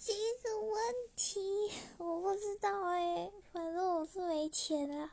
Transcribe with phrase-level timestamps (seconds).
[0.00, 1.40] 这个问题
[1.98, 5.10] 我不知道哎，反正我是没钱啊。